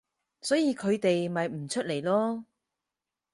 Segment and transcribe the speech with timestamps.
[0.41, 2.43] 所以佢哋咪唔出嚟囉